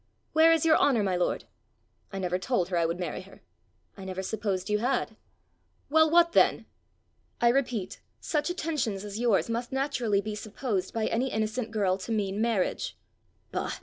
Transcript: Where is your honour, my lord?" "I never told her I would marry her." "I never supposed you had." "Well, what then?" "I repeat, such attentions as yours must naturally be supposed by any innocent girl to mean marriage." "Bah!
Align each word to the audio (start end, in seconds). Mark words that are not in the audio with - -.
Where 0.33 0.51
is 0.51 0.65
your 0.65 0.77
honour, 0.79 1.03
my 1.03 1.15
lord?" 1.15 1.43
"I 2.11 2.17
never 2.17 2.39
told 2.39 2.69
her 2.69 2.77
I 2.77 2.87
would 2.87 2.99
marry 2.99 3.21
her." 3.21 3.43
"I 3.95 4.03
never 4.03 4.23
supposed 4.23 4.67
you 4.67 4.79
had." 4.79 5.15
"Well, 5.91 6.09
what 6.09 6.31
then?" 6.31 6.65
"I 7.39 7.49
repeat, 7.49 8.01
such 8.19 8.49
attentions 8.49 9.05
as 9.05 9.19
yours 9.19 9.47
must 9.47 9.71
naturally 9.71 10.19
be 10.19 10.33
supposed 10.33 10.91
by 10.91 11.05
any 11.05 11.29
innocent 11.31 11.69
girl 11.69 11.99
to 11.99 12.11
mean 12.11 12.41
marriage." 12.41 12.97
"Bah! 13.51 13.73